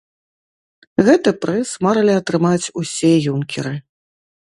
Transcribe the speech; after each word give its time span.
Гэты 1.09 1.29
прыз 1.45 1.69
марылі 1.87 2.17
атрымаць 2.23 2.71
усе 2.85 3.15
юнкеры. 3.37 3.75